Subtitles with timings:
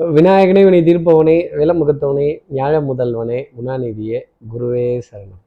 [0.00, 4.18] விநாயகனே வினை தீர்ப்பவனே விலமுகத்தவனே ஞாழ முதல்வனே குணாநிதியே
[4.52, 5.40] குருவே சரணம்.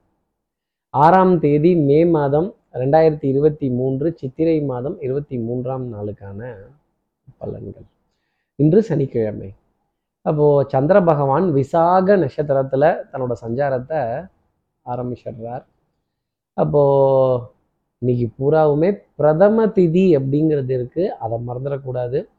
[0.90, 6.40] ஆறாம் தேதி மே மாதம் ரெண்டாயிரத்தி இருபத்தி மூன்று சித்திரை மாதம் இருபத்தி மூன்றாம் நாளுக்கான
[7.40, 7.88] பலன்கள்.
[8.56, 9.50] இன்று சனிக்கிழமை.
[10.22, 14.28] அப்போது சந்திர பகவான் விசாக நட்சத்திரத்தில் தன்னோட சஞ்சாரத்தை
[14.86, 15.64] ஆரம்பிச்சிடுறார்.
[16.54, 16.84] அப்போ
[17.98, 22.30] இன்னைக்கு பூராவுமே பிரதம திதி அப்படிங்கிறது இருக்குது அதை மறந்துடக்கூடாது.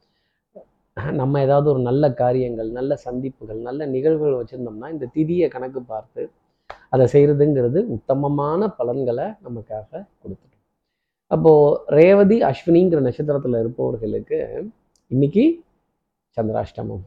[0.97, 6.23] நம்ம ஏதாவது ஒரு நல்ல காரியங்கள் நல்ல சந்திப்புகள் நல்ல நிகழ்வுகள் வச்சுருந்தோம்னா இந்த திதியை கணக்கு பார்த்து
[6.89, 9.89] அதை செய்கிறதுங்கிறது உத்தமமான பலன்களை நமக்காக
[10.23, 10.63] கொடுத்துடும்.
[11.31, 14.39] அப்போது ரேவதி அஸ்வினிங்கிற நட்சத்திரத்தில் இருப்பவர்களுக்கு
[15.11, 15.45] இன்னைக்கு
[16.37, 17.05] சந்திராஷ்டமம்.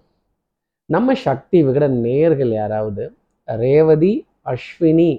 [0.90, 3.04] நம்ம சக்தி விகட நேர்கள் யாராவது
[3.48, 4.14] ரேவதி
[4.54, 5.12] அஸ்வினி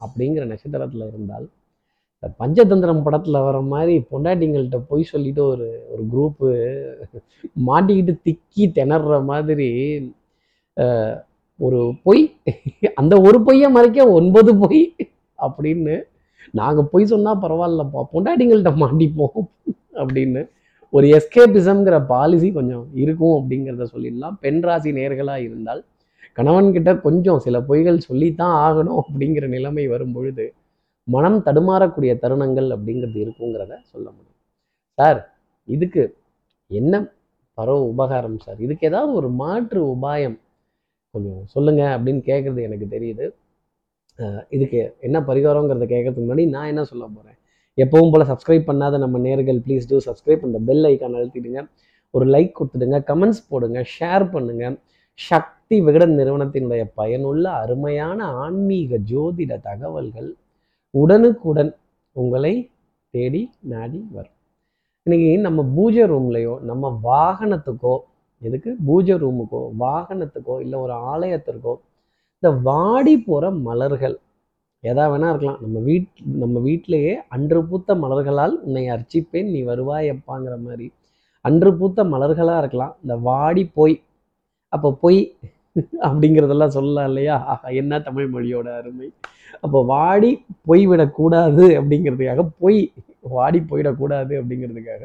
[0.00, 1.46] அப்படிங்கிற நட்சத்திரத்தில் இருந்தால்
[2.22, 6.48] இந்த பஞ்சதந்திரம் படத்தில் வர மாதிரி பொண்டாட்டிங்கள்ட்ட போய் சொல்லிட்டு ஒரு ஒரு குரூப்பு
[7.66, 9.68] மாட்டிக்கிட்டு திக்கி திணற மாதிரி
[11.56, 12.36] ஒரு பொய்
[12.94, 14.96] அந்த ஒரு பொய்யை மறைக்க ஒன்பது பொய்
[15.38, 16.02] அப்படின்னு
[16.50, 19.48] நாங்கள் பொய் சொன்னால் பரவாயில்லப்பா பொண்டாட்டிங்கள்கிட்ட மாட்டிப்போம்
[19.94, 20.48] அப்படின்னு
[20.90, 24.36] ஒரு எஸ்கேபிசம்ங்கிற பாலிசி கொஞ்சம் இருக்கும் அப்படிங்கிறத சொல்லிடலாம்.
[24.40, 25.84] பெண் ராசி நேர்களாக இருந்தால்
[26.36, 30.54] கணவன்கிட்ட கொஞ்சம் சில பொய்கள் சொல்லித்தான் ஆகணும் அப்படிங்கிற நிலைமை வரும் பொழுது
[31.14, 34.38] மனம் தடுமாறக்கூடிய தருணங்கள் அப்படிங்கிறது இருக்குங்கிறத சொல்ல முடியும்.
[34.98, 35.20] சார்
[35.68, 36.02] இதுக்கு
[36.70, 36.94] என்ன
[37.58, 40.36] பரவ உபகாரம் சார் இதுக்கு ஏதாவது ஒரு மாற்று உபாயம்
[41.14, 43.26] கொஞ்சம் சொல்லுங்க அப்படின்னு கேட்குறது எனக்கு தெரியுது.
[44.56, 47.36] இதுக்கு என்ன பரிகாரங்கிறத கேட்கறதுக்கு முன்னாடி நான் என்ன சொல்ல போகிறேன்
[47.78, 51.60] எப்பவும் போல் சப்ஸ்கிரைப் பண்ணாத நம்ம நேர்கள் ப்ளீஸ் டூ சப்ஸ்கிரைப் அந்த பெல் ஐக்கான் அழுத்திடுங்க.
[52.14, 54.64] ஒரு லைக் கொடுத்துடுங்க கமெண்ட்ஸ் போடுங்க ஷேர் பண்ணுங்க.
[55.18, 60.30] சக்தி விகடன் நிறுவனத்தினுடைய பயனுள்ள அருமையான ஆன்மீக ஜோதிட தகவல்கள்
[60.94, 61.72] உடனுக்குடன்
[62.16, 62.52] உங்களை
[63.14, 63.40] தேடி
[63.72, 64.36] நாடி வரும்.
[65.06, 67.96] இன்னைக்கு நம்ம பூஜை ரூம்லையோ நம்ம வாகனத்துக்கோ
[68.42, 68.70] எதுக்கு?
[68.86, 71.74] பூஜை ரூமுக்கோ வாகனத்துக்கோ இல்லை ஒரு ஆலயத்திற்கோ
[72.42, 74.16] இந்த வாடி போகிற மலர்கள்
[74.84, 75.60] எதா வேணா இருக்கலாம்.
[75.64, 76.10] நம்ம வீட்
[76.42, 80.86] நம்ம வீட்டிலேயே அன்று பூத்த மலர்களால் உன்னை அர்ச்சிப்பேன் நீ வருவாய் எப்பாங்கிற மாதிரி.
[81.44, 82.94] அன்று பூத்த மலர்களாக இருக்கலாம்.
[83.02, 83.96] இந்த வாடி போய்
[84.72, 85.20] அப்போ பொய்
[85.76, 87.44] அப்படிங்கிறதெல்லாம் சொல்லலாம் இல்லையா?
[87.44, 89.08] ஆஹா, என்ன தமிழ் மொழியோட அருமை.
[89.60, 95.02] அப்போ வாடி போய்விடக்கூடாது அப்படிங்கிறதுக்காக பொய் வாடி போயிடக்கூடாது அப்படிங்கிறதுக்காக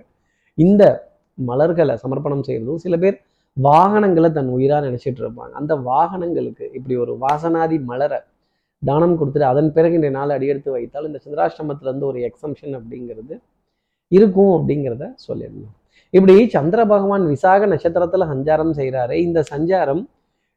[0.58, 0.84] இந்த
[1.34, 3.18] மலர்களை சமர்ப்பணம் செய்கிறதும் சில பேர்
[3.58, 5.52] வாகனங்களை தன் உயிராக நினைச்சிட்டு இருப்பாங்க.
[5.52, 8.20] அந்த வாகனங்களுக்கு இப்படி ஒரு வாசனாதி மலரை
[8.84, 13.36] தானம் கொடுத்துட்டு அதன் பிறகு இந்த நாள் அடியெடுத்து வைத்தால் இந்த சந்திராஷ்டமத்துல இருந்து ஒரு எக்ஸம்ஷன் அப்படிங்கிறது
[14.08, 15.76] இருக்கும் அப்படிங்கிறத சொல்லிடலாம்.
[16.10, 20.04] இப்படி சந்திர பகவான் விசாக நட்சத்திரத்துல சஞ்சாரம் செய்கிறாரு இந்த சஞ்சாரம்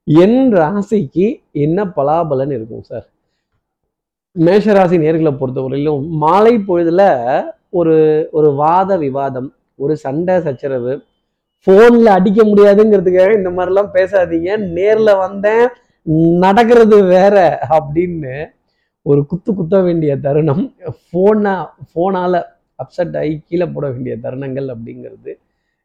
[0.07, 1.27] என் ராசிக்கு
[1.65, 3.07] என்ன பலாபலன் இருக்கும் சார்
[4.37, 7.03] மேஷராசி நேர்களை பொறுத்தவரையிலும் மாலை பொழுதுல
[7.71, 7.95] ஒரு
[8.31, 10.93] ஒரு வாத விவாதம் ஒரு சண்டை சச்சரவு
[11.67, 14.51] ஃபோனில் அடிக்க முடியாதுங்கிறதுக்காக இந்த மாதிரிலாம் பேசாதீங்க.
[14.77, 15.65] நேரில் வந்தேன்
[16.45, 17.37] நடக்கிறது வேற
[17.77, 18.35] அப்படின்னு
[19.07, 20.63] ஒரு குத்து குத்த வேண்டிய தருணம்
[21.01, 21.55] ஃபோனா
[21.89, 22.39] ஃபோனால்
[22.79, 25.33] அப்செட் ஆகி கீழே போட வேண்டிய தருணங்கள் அப்படிங்கிறது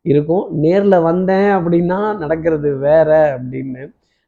[0.05, 0.45] இருக்கும்.
[0.63, 3.83] நேரில் வந்தேன் அப்படின்னா நடக்கிறது வேற அப்படின்னு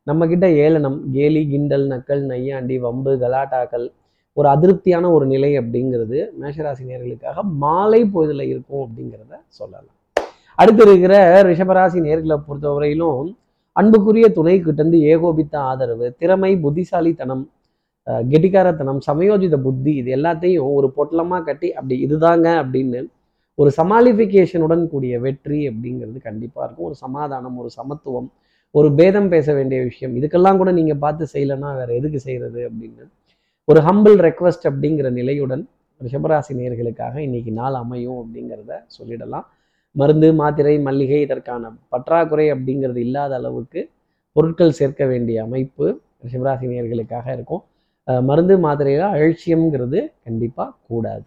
[0.08, 3.86] நம்மக்கிட்ட ஏளனம் கேலி கிண்டல் நக்கல் நையாண்டி வம்பு கலாட்டாக்கள்
[4.38, 9.98] ஒரு அதிருப்தியான ஒரு நிலை அப்படிங்கிறது மேஷராசி நேர்களுக்காக மாலை பொழுதுல இருக்கும் அப்படிங்கிறத சொல்லலாம்.
[10.60, 11.16] அடுத்து இருக்கிற
[11.50, 13.30] ரிஷபராசி நேர்களை பொறுத்தவரையிலும்
[13.76, 17.44] அன்புக்குரிய துணை கிட்டேருந்து ஏகோபித்த ஆதரவு திறமை புத்திசாலித்தனம்
[18.32, 23.02] கெட்டிக்காரத்தனம் சமயோஜித புத்தி இது எல்லாத்தையும் ஒரு பொட்டலமா கட்டி அப்படி இதுதாங்க அப்படின்னு
[23.58, 26.88] ஒரு சமாளிஃபிகேஷனுடன் கூடிய வெற்றி அப்படிங்கிறது கண்டிப்பா இருக்கும்.
[26.90, 28.30] ஒரு சமாதானம் ஒரு சமத்துவம்
[28.78, 30.14] ஒரு பேதம் பேச வேண்டிய விஷயம்.
[30.20, 33.04] இதுக்கெல்லாம் கூட நீங்கள் பார்த்து செய்யலைன்னா வேற எதுக்கு செய்கிறது அப்படின்னு.
[33.68, 35.64] ஒரு ஹம்பிள் ரெக்வஸ்ட் அப்படிங்கிற நிலையுடன்
[36.02, 39.46] ரிஷபராசி நேர்களுக்காக இன்னைக்கு நாள் அமையும் அப்படிங்கிறத சொல்லிடலாம்.
[39.92, 43.82] மருந்து மாத்திரை மல்லிகை இதற்கான பற்றாக்குறை அப்படிங்கிறது இல்லாத அளவுக்கு
[44.36, 45.86] பொருட்கள் சேர்க்க வேண்டிய அமைப்பு
[46.26, 47.64] ரிஷபராசி நேர்களுக்காக இருக்கும்.
[48.30, 51.26] மருந்து மாத்திரையில அலட்சியம்ங்கிறது கண்டிப்பாக கூடாது.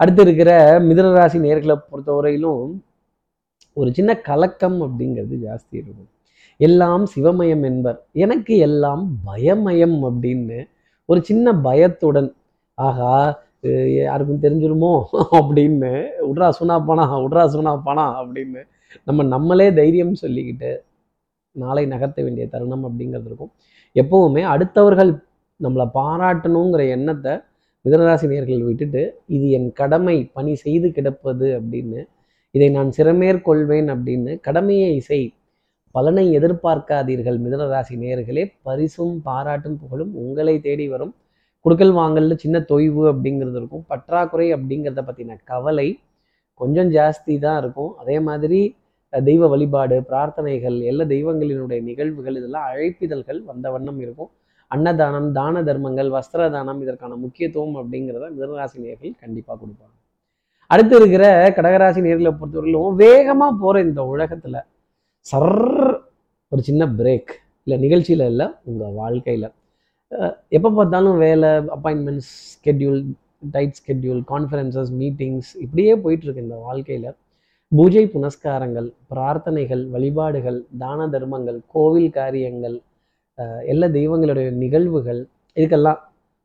[0.00, 0.52] அடுத்து இருக்கிற
[0.88, 2.64] மிதனராசி நேர்களை பொறுத்தவரையிலும்
[3.76, 6.10] ஒரு சின்ன கலக்கம் அப்படிங்கிறது ஜாஸ்தி இருக்கும்.
[6.66, 7.98] எல்லாம் சிவமயம் என்பர்.
[8.24, 10.58] எனக்கு எல்லாம் பயமயம் அப்படின்னு
[11.08, 12.28] ஒரு சின்ன பயத்துடன்
[12.78, 13.12] ஆகா
[14.00, 14.92] யாருக்கும் தெரிஞ்சிருமோ?
[15.38, 15.90] அப்படின்னு
[16.30, 18.62] உட்ரா சுனா பணா உட்ரா சுனா பணா அப்படின்னு
[19.08, 20.70] நம்ம நம்மளே தைரியம் சொல்லிக்கிட்டு
[21.56, 23.52] நாளை நகர்த்த வேண்டிய தருணம் அப்படிங்கிறது இருக்கும்.
[23.96, 25.12] எப்பவுமே அடுத்தவர்கள்
[25.60, 27.32] நம்மளை பாராட்டணுங்கிற எண்ணத்தை
[27.84, 29.02] மிதனராசி நேர்கள் விட்டுட்டு
[29.36, 32.00] இது என் கடமை பணி செய்து கிடப்பது அப்படின்னு
[32.54, 35.26] இதை நான் சிறமேற்கொள்வேன் அப்படின்னு கடமையை செய்
[35.94, 37.38] பலனை எதிர்பார்க்காதீர்கள்.
[37.44, 41.12] மிதனராசி நேர்களே பரிசும் பாராட்டும் புகழும் உங்களை தேடி வரும்.
[41.64, 43.84] குடுக்கல் வாங்கல்ல சின்ன தொய்வு அப்படிங்கிறது இருக்கும்.
[43.90, 45.88] பற்றாக்குறை அப்படிங்கிறத பற்றின கவலை
[46.60, 47.92] கொஞ்சம் ஜாஸ்தி தான் இருக்கும்.
[48.02, 48.60] அதே மாதிரி
[49.12, 54.30] தெய்வ வழிபாடு பிரார்த்தனைகள் எல்லா தெய்வங்களினுடைய நிகழ்வுகள் இதெல்லாம் அழைப்பிதழ்கள் வந்த வண்ணம் இருக்கும்.
[54.70, 59.94] அன்னதானம் தான தர்மங்கள் வஸ்திர தானம் இதற்கான முக்கியத்துவம் அப்படிங்கிறத மிதனராசி நேர்கள் கண்டிப்பாக கொடுப்பாங்க.
[60.70, 61.24] அடுத்து இருக்கிற
[61.56, 64.58] கடகராசி நேர்களை பொறுத்தவரையிலும் வேகமாக போகிற இந்த உலகத்தில்
[65.26, 65.50] சர்
[66.52, 67.32] ஒரு சின்ன பிரேக்
[67.66, 69.48] இல்லை நிகழ்ச்சியில் இல்லை உங்கள் வாழ்க்கையில்.
[70.56, 73.00] எப்போ பார்த்தாலும் வேலை appointments schedule
[73.54, 77.08] tight schedule conferences meetings இப்படியே போயிட்டுருக்கு இந்த வாழ்க்கையில்.
[77.72, 82.76] பூஜை புனஸ்காரங்கள் பிரார்த்தனைகள் வழிபாடுகள் தான தர்மங்கள் கோவில் காரியங்கள்
[83.72, 85.20] எல்லா தெய்வங்களுடைய நிகழ்வுகள்
[85.56, 86.00] இதுக்கெல்லாம்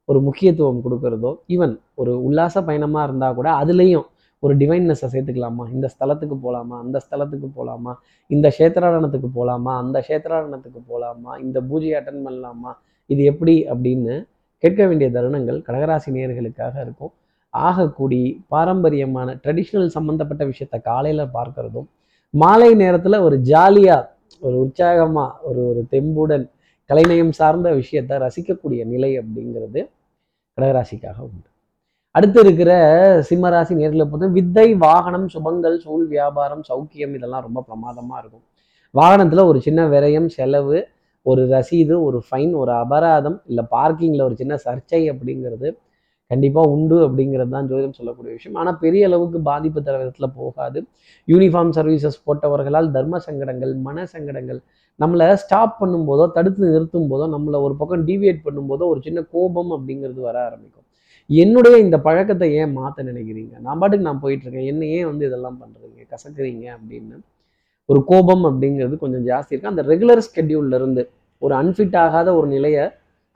[0.10, 4.08] ஒரு முக்கியத்துவம் கொடுக்கறதோ ஈவன் ஒரு உல்லாச பயணமாக இருந்தால் கூட அதுலேயும்
[4.44, 5.64] ஒரு டிவைன்னஸை சேர்த்துக்கலாமா?
[5.76, 7.94] இந்த ஸ்தலத்துக்கு போகலாமா அந்த ஸ்தலத்துக்கு போகலாமா
[8.30, 12.72] இந்த கஷேத்திராடனத்துக்கு போகலாமா அந்த கஷேத்திராடனத்துக்கு போகலாமா இந்த பூஜையை அட்டன் பண்ணலாமா?
[13.10, 14.16] இது எப்படி அப்படின்னு
[14.64, 17.14] கேட்க வேண்டிய தருணங்கள் கடகராசி நேர்களுக்காக இருக்கும்.
[17.54, 21.88] ஆகக்கூடி பாரம்பரியமான ட்ரெடிஷ்னல் சம்மந்தப்பட்ட விஷயத்த காலையில் பார்க்கறதும்
[22.34, 24.10] மாலை நேரத்தில் ஒரு ஜாலியாக
[24.42, 26.46] ஒரு உற்சாகமாக ஒரு ஒரு தெம்புடன்
[26.90, 29.80] கலைநயம் சார்ந்த விஷயத்தை ரசிக்கக்கூடிய நிலை அப்படிங்கிறது
[30.58, 31.50] கடகராசிக்காக உண்டு.
[32.18, 32.72] அடுத்து இருக்கிற
[33.30, 38.46] சிம்மராசி நேரில் பார்த்தா வித்தை வாகனம் சுபங்கள் சூழ் வியாபாரம் சௌக்கியம் இதெல்லாம் ரொம்ப பிரமாதமாக இருக்கும்.
[38.94, 40.78] வாகனத்தில் ஒரு சின்ன விரயம் செலவு
[41.26, 45.70] ஒரு ரசீது ஒரு ஃபைன் ஒரு அபராதம் இல்லை பார்க்கிங்கில் ஒரு சின்ன சர்ச்சை அப்படிங்கிறது
[46.32, 48.58] கண்டிப்பாக உண்டு அப்படிங்கிறது தான் ஜோதிடம் சொல்லக்கூடிய விஷயம்.
[48.62, 50.80] ஆனால் பெரிய அளவுக்கு பாதிப்பு தர விதத்தில் போகாது.
[51.28, 54.60] யூனிஃபார்ம் சர்வீசஸ் போட்டவர்களால் தர்ம சங்கடங்கள் மன சங்கடங்கள்
[55.00, 60.22] நம்மளை ஸ்டாப் பண்ணும்போதோ தடுத்து நிறுத்தும் போதோ நம்மளை ஒரு பக்கம் டிவியேட் பண்ணும்போதோ ஒரு சின்ன கோபம் அப்படிங்கிறது
[60.30, 60.87] வர ஆரம்பிக்கும்.
[61.30, 63.54] என்னுடைய இந்த பழக்கத்தை ஏன் மாற்ற நினைக்கிறீங்க?
[63.66, 67.18] நான் பாட்டுக்கு நான் போயிட்டு இருக்கேன் என்ன ஏன் வந்து இதெல்லாம் பண்ணுறீங்க கசக்குறீங்க அப்படின்னு.
[67.90, 69.74] ஒரு கோபம் அப்படிங்கிறது கொஞ்சம் ஜாஸ்தி இருக்கு.
[69.74, 71.04] அந்த ரெகுலர் ஸ்கெட்யூல்ல இருந்து
[71.42, 72.86] ஒரு அன்ஃபிட் ஆகாத ஒரு நிலையை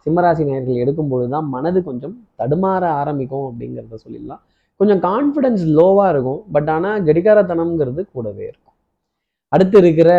[0.05, 4.41] சிம்மராசி நேயர்கள் எடுக்கும்பொழுது தான் மனது கொஞ்சம் தடுமாற ஆரம்பிக்கும் அப்படிங்கிறத சொல்லிடலாம்.
[4.79, 6.41] கொஞ்சம் கான்ஃபிடன்ஸ் லோவாக இருக்கும்.
[6.51, 8.77] பட் ஆனால் கடிகாரத்தனம்ங்கிறது கூடவே இருக்கும்.
[9.49, 10.11] அடுத்து இருக்கிற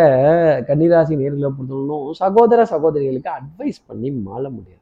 [0.69, 4.79] கன்னிராசி நேர்களை பொறுத்தவரைக்கும் சகோதர சகோதரிகளுக்கு அட்வைஸ் பண்ணி மாள முடியாது.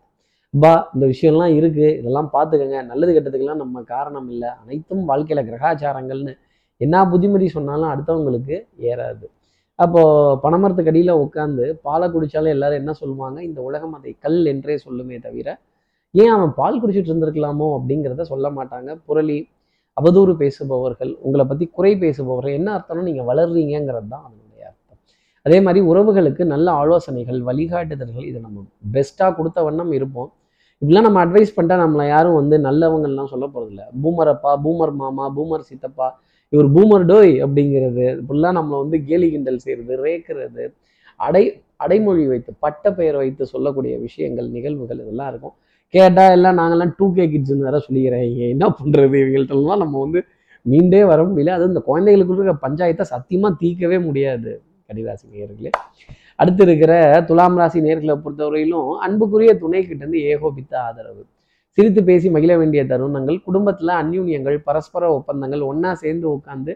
[0.55, 2.79] பா இந்த விஷயம்லாம் இருக்குது இதெல்லாம் பார்த்துக்கோங்க.
[2.91, 4.49] நல்லது கெட்டதுக்கெல்லாம் நம்ம காரணம் இல்லை.
[4.63, 6.33] அனைத்தும் வாழ்க்கையில் கிரகாச்சாரங்கள்னு.
[6.81, 8.57] என்ன புத்திமதி சொன்னாலும் அடுத்தவங்களுக்கு
[8.91, 9.27] ஏறாது.
[9.79, 13.39] அப்போது பனைமரத்துக்கு அடியில் உட்காந்து பாலை குடித்தாலும் எல்லாரும் என்ன சொல்லுவாங்க?
[13.49, 15.49] இந்த உலகம் அதை கல் என்றே சொல்லுமே தவிர
[16.15, 18.91] ஏன் அவன் பால் குடிச்சிட்டு இருந்திருக்கலாமோ அப்படிங்கிறத சொல்ல மாட்டாங்க.
[19.09, 19.39] புரளி
[19.97, 24.99] அவதூறு பேசுபவர்கள் உங்களை பற்றி குறை பேசுபவர்கள் என்ன அர்த்தம்னு நீங்கள் வளர்றீங்கிறது தான் அதனுடைய அர்த்தம்.
[25.47, 28.65] அதே மாதிரி உறவுகளுக்கு நல்ல ஆலோசனைகள் வழிகாட்டுதல்கள் இதை நம்ம
[28.97, 30.31] பெஸ்ட்டாக கொடுத்த வண்ணம் இருப்போம்.
[30.83, 35.67] இப்படிலாம் நம்ம அட்வைஸ் பண்ணிட்டா நம்மளை யாரும் வந்து நல்லவங்கள்லாம் சொல்ல போகிறதில்ல பூமர் அப்பா பூமர் மாமா பூமர்
[35.71, 36.07] சித்தப்பா
[36.53, 40.65] இவர் பூமர் டோய் அப்படிங்கிறது இப்படிலாம் நம்மளை வந்து கேலி கிண்டல் செய்கிறது ரேக்கிறது
[41.27, 41.43] அடை
[41.85, 45.55] அடைமொழி வைத்து பட்ட பெயர் வைத்து சொல்லக்கூடிய விஷயங்கள் நிகழ்வுகள் இதெல்லாம் இருக்கும்.
[45.95, 48.27] கேட்டால் எல்லாம் நாங்கள்லாம் டூ கே கிட்ஸ்னு வேற சொல்லிக்கிறேன்.
[48.55, 50.21] என்ன பண்ணுறது இவங்கள்ட்டலாம் நம்ம வந்து
[50.67, 51.55] மீண்டே வர முடியல.
[51.59, 54.51] அது இந்த குழந்தைகளுக்கு இருக்க பஞ்சாயத்தை சத்தியமாக தீர்க்கவே முடியாது.
[54.89, 55.73] கடிராசி நேயர்களே.
[56.41, 56.93] அடுத்து இருக்கிற
[57.29, 61.23] துலாம் ராசி நேர்களை பொறுத்தவரையிலும் அன்புக்குரிய துணை கிட்ட இருந்து ஏகோபித்த ஆதரவு.
[61.79, 66.73] சிரித்து பேசி மகிழ வேண்டிய தருணங்கள் குடும்பத்தில் அந்யூன்யங்கள் பரஸ்பர ஒப்பந்தங்கள் ஒன்றா சேர்ந்து உட்காந்து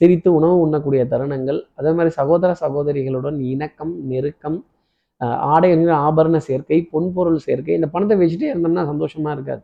[0.00, 4.58] சிரித்து உணவு உண்ணக்கூடிய தருணங்கள் அதே மாதிரி சகோதர சகோதரிகளுடன் இணக்கம் நெருக்கம்
[5.54, 5.70] ஆடை
[6.06, 9.62] ஆபரண சேர்க்கை பொன்பொருள் சேர்க்கை இந்த பணத்தை வச்சுட்டே இருந்தோம்னா சந்தோஷமா இருக்காது.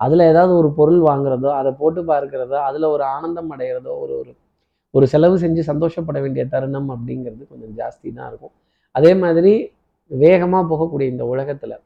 [0.00, 4.32] அதில் ஏதாவது ஒரு பொருள் வாங்குறதோ அதை போட்டு பார்க்கிறதோ அதில் ஒரு ஆனந்தம் அடைகிறதோ ஒரு ஒரு
[4.94, 8.54] ஒரு செலவு செஞ்சு சந்தோஷப்பட வேண்டிய தருணம் அப்படிங்கிறது கொஞ்சம் ஜாஸ்தி தான் இருக்கும்.
[8.98, 9.52] அதே மாதிரி
[10.10, 11.76] வேகமாக போகக்கூடிய இந்த உலகத்தில்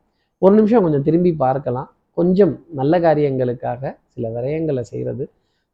[0.43, 1.89] ஒரு நிமிஷம் கொஞ்சம் திரும்பி பார்க்கலாம்.
[2.19, 3.83] கொஞ்சம் நல்ல காரியங்களுக்காக
[4.15, 5.25] சில விரயங்களை செய்கிறது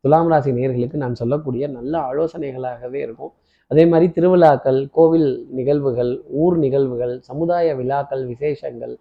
[0.04, 3.32] துலாம் ராசி நேயர்களுக்கு நான் சொல்லக்கூடிய நல்ல ஆலோசனைகளாகவே இருக்கும்.
[3.70, 6.10] அதே மாதிரி திருவிழாக்கள் கோவில் நிகழ்வுகள்
[6.42, 8.94] ஊர் நிகழ்வுகள் சமுதாய விழாக்கள் விசேஷங்கள்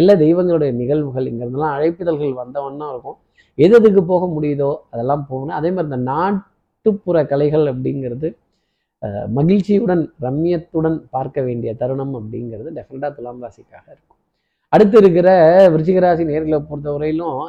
[0.00, 3.18] எல்லா தெய்வங்களுடைய நிகழ்வுகள் இங்கிறதெல்லாம் அழைப்பிதழ்கள் வந்தவண்ணா இருக்கும்.
[3.58, 5.56] எது எதுக்கு போக முடியுதோ அதெல்லாம் போகணும்.
[5.60, 8.28] அதே மாதிரி இந்த நாட்டுப்புற கலைகள் அப்படிங்கிறது
[9.36, 14.18] மகிழ்ச்சியுடன் ரம்யத்துடன் பார்க்க வேண்டிய தருணம் அப்படிங்கிறது டெஃபினட்டாக துலாம் ராசிக்காக இருக்கும்.
[14.72, 15.28] அடுத்து இருக்கிற
[15.74, 17.40] விருச்சிகராசி நேர்களை பொறுத்தவரையிலும்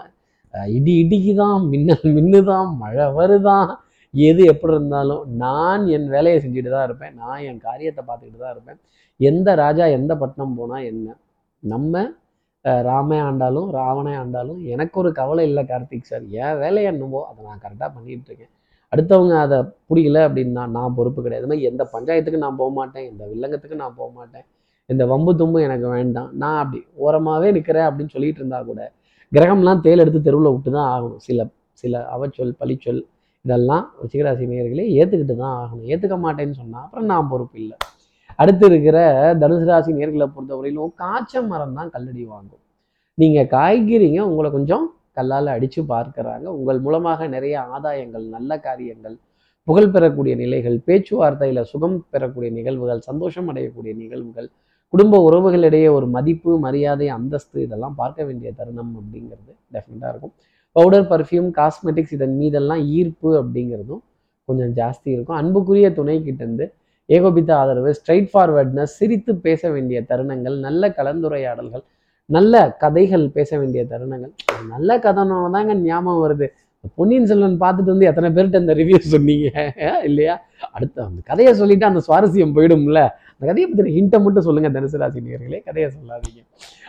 [0.76, 3.70] இடி இடி இடிக்குதான் மின்னல் மின்னுதான் மழை வருதான்
[4.14, 8.80] எது எப்படி இருந்தாலும் நான் என் வேலையை செஞ்சுட்டு தான் இருப்பேன் நான் என் காரியத்தை பார்த்துக்கிட்டு தான் இருப்பேன்.
[9.20, 11.08] எந்த ராஜா எந்த பட்டணம் போனால் என்ன?
[11.64, 12.04] நம்ம
[12.88, 16.26] ராமே ஆண்டாலும் ராவணே ஆண்டாலும் எனக்கு ஒரு கவலை இல்லை கார்த்திக் சார்.
[16.44, 18.54] என் வேலையை என்னவோ அதை நான் கரெக்டாக பண்ணிகிட்டு இருக்கேன்.
[18.94, 19.58] அடுத்தவங்க அதை
[19.90, 21.44] பிடிக்கல அப்படின்னா நான் பொறுப்பு கிடையாது.
[21.44, 23.06] அது மாதிரி எந்த பஞ்சாயத்துக்கு நான் போக மாட்டேன்.
[23.12, 24.46] எந்த வில்லங்கத்துக்கு நான் போக மாட்டேன்.
[24.94, 26.30] இந்த வம்பு தும்பு எனக்கு வேண்டாம்.
[26.42, 28.82] நான் அப்படி ஓரமாகவே நிற்கிறேன் அப்படின்னு சொல்லிட்டு இருந்தா கூட
[29.32, 31.22] கிரகம்லாம் தேல் எடுத்து தெருவில் விட்டு தான் ஆகணும்.
[31.28, 31.46] சில
[31.82, 33.02] சில அவச்சொல் பழிச்சொல்
[33.46, 35.86] இதெல்லாம் ருச்சிகராசி நேயர்களே ஏற்றுக்கிட்டு தான் ஆகணும்.
[35.92, 37.78] ஏற்றுக்க மாட்டேன்னு சொன்னால் அப்புறம் நான் பொறுப்பு இல்லை.
[38.42, 38.98] அடுத்து இருக்கிற
[39.42, 42.64] தனுசு ராசி நேர்களை பொறுத்தவரையிலும் காய்ச்ச மரம் தான் கல்லடி வாங்கும்.
[43.18, 44.86] நீங்கள் காய்கறிங்க உங்களை கொஞ்சம்
[45.20, 46.46] கல்லால் அடித்து பார்க்குறாங்க.
[46.60, 49.18] உங்கள் மூலமாக நிறைய ஆதாயங்கள் நல்ல காரியங்கள்
[49.68, 54.48] புகழ் பெறக்கூடிய நிலைகள் பேச்சுவார்த்தையில் சுகம் பெறக்கூடிய நிகழ்வுகள் சந்தோஷம் அடையக்கூடிய நிகழ்வுகள்
[54.94, 60.34] குடும்ப உறவுகளிடையே ஒரு மதிப்பு மரியாதை அந்தஸ்து இதெல்லாம் பார்க்க வேண்டிய தருணம் அப்படிங்கிறது டெஃபினட்டாக இருக்கும்.
[60.76, 64.02] பவுடர் பர்ஃப்யூம் காஸ்மெட்டிக்ஸ் இதன் மீதெல்லாம் ஈர்ப்பு அப்படிங்கிறதும்
[64.50, 65.38] கொஞ்சம் ஜாஸ்தி இருக்கும்.
[65.42, 66.66] அன்புக்குரிய துணை கிட்டேருந்து
[67.10, 71.86] ஏகோபித்த ஆதரவு ஸ்ட்ரைட் ஃபார்வர்ட்னஸ் சிரித்து பேச வேண்டிய தருணங்கள் நல்ல கலந்துரையாடல்கள்
[72.36, 74.34] நல்ல கதைகள் பேச வேண்டிய தருணங்கள்.
[74.74, 76.48] நல்ல கதைன்னு தாங்க ஞாபகம் வருது.
[76.98, 79.48] பொன்னியின் செல்வன் பார்த்துட்டு வந்து எத்தனை பேர்கிட்ட அந்த ரிவ்யூ சொன்னீங்க?
[80.10, 80.36] இல்லையா?
[80.72, 83.02] அடுத்த அந்த கதையை சொல்லிட்டு அந்த சுவாரஸ்யம் போயிடும்ல.
[83.34, 85.60] அந்த கதையை பற்றின ஹிண்ட்டை மட்டும் சொல்லுங்க தனுசு ராசி நேர்களே.
[85.64, 86.42] கதையை சொல்லாதீங்க.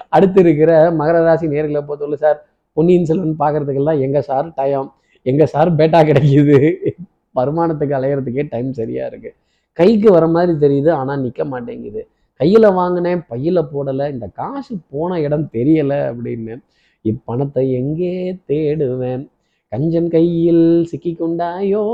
[0.08, 0.70] அடுத்து இருக்கிற
[1.00, 2.38] மகர ராசி நேர்களை பொறுத்தவரை சார்
[2.72, 4.88] பொன்னியின் செல்வன் பார்க்கறதுக்கெல்லாம் எங்கள் சார் டயம்
[5.22, 6.58] எங்கள் சார் பேட்டா கிடைக்குது.
[7.38, 9.30] வருமானத்துக்கு அலையிறதுக்கே டைம் சரியா இருக்கு.
[9.78, 12.02] கைக்கு வர மாதிரி தெரியுது ஆனால் நிற்க மாட்டேங்குது.
[12.40, 14.06] கையில் வாங்கினேன் பையில் போடலை.
[14.14, 16.54] இந்த காசு போன இடம் தெரியலை அப்படின்னு
[17.04, 18.14] இப்பணத்தை எங்கே
[18.50, 19.24] தேடுவேன்?
[19.72, 21.84] கஞ்சன் கையில் சிக்கி கொண்டாயோ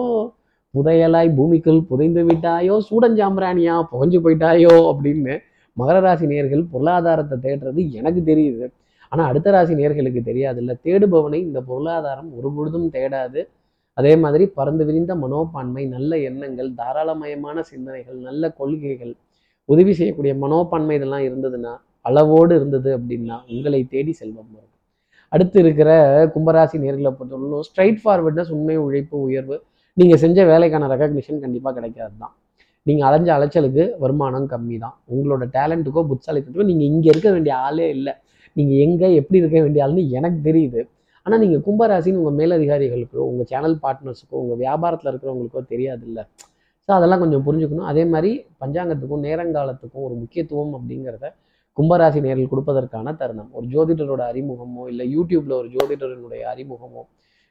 [0.75, 2.75] புதையலாய் பூமிக்குள் புதைந்து விட்டாயோ?
[2.89, 4.75] சூடஞ்சாம்பிராணியா புகஞ்சு போயிட்டாயோ?
[4.93, 5.35] அப்படின்னு
[5.77, 8.67] மகர ராசி நேர்கள் பொருளாதாரத்தை தேடுறது எனக்கு தெரியுது.
[9.13, 13.41] ஆனால் அடுத்த ராசி நேர்களுக்கு தெரியாது இல்லை தேடுபவனை இந்த பொருளாதாரம் ஒரு பொழுதும் தேடாது.
[13.99, 19.15] அதே மாதிரி பறந்து விரிந்த மனோப்பான்மை நல்ல எண்ணங்கள் தாராளமயமான சிந்தனைகள் நல்ல கொள்கைகள்
[19.69, 21.73] உதவி செய்யக்கூடிய மனோப்பான்மை இதெல்லாம் இருந்ததுன்னா
[22.09, 24.73] அளவோடு இருந்தது அப்படின்னா உங்களை தேடி செல்வம் வரும்.
[25.33, 25.91] அடுத்து இருக்கிற
[26.35, 29.57] கும்பராசி நேர்களை பொறுத்தவரைக்கும் ஸ்ட்ரைட் ஃபார்வர்ட்னஸ் உண்மை உழைப்பு உயர்வு
[29.97, 32.35] நீங்கள் செஞ்ச வேலைக்கான ரெக்கக்னிஷன் கண்டிப்பாக கிடைக்காது தான்
[32.87, 38.13] நீங்கள் அலைஞ்ச அலைச்சலுக்கு வருமானம் கம்மி தான் உங்களோட டேலண்ட்டுக்கோ புத்தாலித்துக்கோ நீங்கள் இங்கே இருக்க வேண்டிய ஆளே இல்லை.
[38.57, 40.83] நீங்கள் எங்கே எப்படி இருக்க வேண்டிய ஆள்னு எனக்கு தெரியுது.
[41.27, 46.23] ஆனால் நீங்கள் கும்பராசின்னு உங்கள் மேலதிகாரிகளுக்கோ உங்கள் சேனல் பார்ட்னர்ஸுக்கோ உங்கள் வியாபாரத்தில் இருக்கிறவங்களுக்கோ தெரியாது இல்லை
[46.89, 47.89] ஸோ அதெல்லாம் கொஞ்சம் புரிஞ்சுக்கணும்.
[47.93, 48.31] அதே மாதிரி
[48.63, 51.29] பஞ்சாங்கத்துக்கும் நேரங்காலத்துக்கும் ஒரு முக்கியத்துவம் அப்படிங்கிறத
[51.79, 53.49] கும்பராசி நேரில் கொடுப்பதற்கான தருணம்.
[53.57, 57.03] ஒரு ஜோதிடரோட அறிமுகமோ இல்லை யூடியூப்ல ஒரு ஜோதிடரினுடைய அறிமுகமோ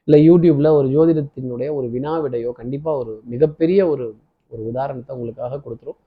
[0.08, 4.06] இல்லை யூடியூப்ல ஒரு ஜோதிடத்தினுடைய ஒரு வினாவிடையோ கண்டிப்பாக ஒரு மிகப்பெரிய ஒரு
[4.52, 6.00] ஒரு உதாரணத்தை உங்களுக்காக கொடுத்துரும்.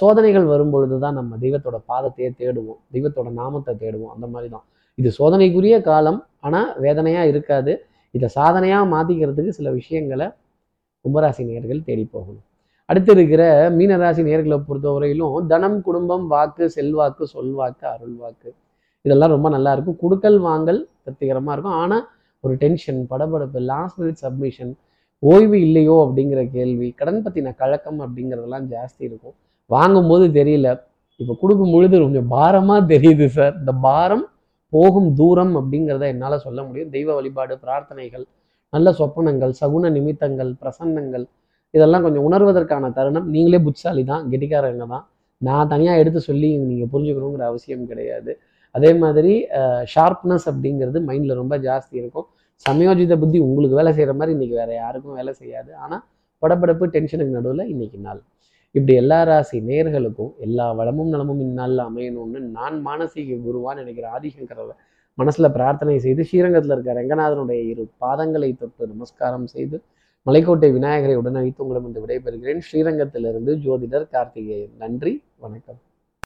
[0.00, 2.80] சோதனைகள் வரும்பொழுது தான் நம்ம தெய்வத்தோட பாதத்தையே தேடுவோம்.
[2.94, 4.12] தெய்வத்தோட நாமத்தை தேடுவோம்.
[4.16, 4.64] அந்த மாதிரி தான்.
[4.98, 6.20] இது சோதனைக்குரிய காலம்.
[6.46, 7.74] ஆனால் வேதனையாக இருக்காது.
[8.14, 10.28] இதை சாதனையாக மாற்றிக்கிறதுக்கு சில விஷயங்களை
[11.04, 12.44] கும்பராசி நேர்கள் தேடி போகணும்.
[12.90, 13.42] அடுத்து இருக்கிற
[13.78, 18.48] மீனராசி நேர்களை பொறுத்தவரையிலும் தனம் குடும்பம் வாக்கு செல்வாக்கு சொல்வாக்கு அருள்வாக்கு.
[19.04, 19.98] இதெல்லாம் ரொம்ப நல்லா இருக்கும்.
[20.02, 21.76] குடுக்கல் வாங்கல் திருப்திகரமாக இருக்கும்.
[21.82, 22.04] ஆனால்
[22.44, 24.72] ஒரு டென்ஷன் படபடப்பு லாஸ்ட் மினிட் சப்மிஷன்
[25.22, 29.34] ஓய்வு இல்லையோ அப்படிங்கிற கேள்வி கடன் பற்றின கழக்கம் அப்படிங்கிறதெல்லாம் ஜாஸ்தி இருக்கும்.
[29.70, 30.68] வாங்கும்போது தெரியல.
[31.20, 34.24] இப்போ கொடுக்கும் பொழுது கொஞ்சம் பாரமாக தெரியுது சார் இந்த பாரம்
[34.72, 36.90] போகும் தூரம் அப்படிங்கிறத என்னால் சொல்ல முடியும்.
[36.96, 38.24] தெய்வ வழிபாடு பிரார்த்தனைகள்
[38.72, 41.24] நல்ல சொப்பனங்கள் சகுன நிமித்தங்கள் பிரசன்னங்கள்
[41.74, 43.26] இதெல்லாம் கொஞ்சம் உணர்வதற்கான தருணம்.
[43.34, 45.04] நீங்களே புட்சாலி தான் கெட்டிக்காரங்க தான்
[45.42, 48.32] நான் தனியாக எடுத்து சொல்லி நீங்கள் புரிஞ்சுக்கணுங்கிற அவசியம் கிடையாது.
[48.74, 49.32] அதே மாதிரி
[49.92, 52.26] ஷார்ப்னஸ் அப்படிங்கிறது மைண்டில் ரொம்ப ஜாஸ்தி இருக்கும்.
[52.66, 55.70] சமயோஜித புத்தி உங்களுக்கு வேலை செய்கிற மாதிரி இன்றைக்கி வேறு யாருக்கும் வேலை செய்யாது.
[55.84, 56.02] ஆனால்
[56.42, 58.20] படபடப்பு டென்ஷனுக்கு நடுவில் இன்னைக்கு நாள்.
[58.74, 64.74] இப்படி எல்லா ராசி நேர்களுக்கும் எல்லா வளமும் நலமும் இந்நாளில் அமையணும்னு நான் மானசீக குருவான்னு நினைக்கிற ஆதிசங்கரவை
[65.18, 69.78] மனசில் பிரார்த்தனை செய்து ஸ்ரீரங்கத்தில் இருக்க ரங்கநாதனுடைய இரு பாதங்களை தொட்டு நமஸ்காரம் செய்து
[70.26, 72.60] மலைக்கோட்டை விநாயகரை உடனழைத்து உங்களிடம் விடைபெறுகிறேன்.
[72.72, 74.70] ஸ்ரீரங்கத்திலிருந்து ஜோதிடர் கார்த்திகேயன்.
[74.78, 75.80] நன்றி வணக்கம்.